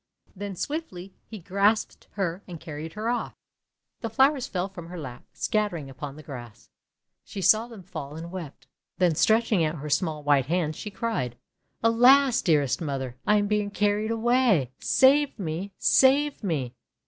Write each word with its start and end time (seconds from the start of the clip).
Then 0.35 0.55
swiftly 0.55 1.13
he 1.27 1.37
grasped 1.37 2.07
her 2.13 2.41
and 2.47 2.59
carried 2.59 2.93
her 2.93 3.07
off. 3.07 3.35
The 3.99 4.09
flowers 4.09 4.47
fell 4.47 4.67
from 4.67 4.87
her 4.89 4.97
lap, 4.97 5.25
scattering 5.31 5.91
upon 5.91 6.15
the 6.15 6.23
grass. 6.23 6.71
She 7.23 7.39
saw 7.39 7.67
them 7.67 7.83
fall 7.83 8.15
and 8.15 8.31
wept; 8.31 8.65
then 8.97 9.13
stretching 9.13 9.63
out 9.63 9.75
her 9.75 9.91
small 9.91 10.23
white 10.23 10.47
hands, 10.47 10.75
she 10.75 10.89
cried:— 10.89 11.37
"Alas! 11.83 12.41
dearest 12.41 12.81
Mother! 12.81 13.15
I 13.27 13.35
am 13.37 13.45
being 13.45 13.69
carried 13.69 14.09
away! 14.09 14.71
Save 14.79 15.37
me! 15.37 15.71
Save 15.77 16.43
me!' 16.43 16.73